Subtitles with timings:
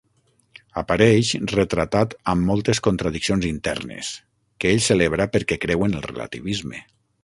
[0.81, 4.13] Apareix retratat amb moltes contradiccions internes,
[4.63, 6.87] que ell celebra perquè creu en el relativisme.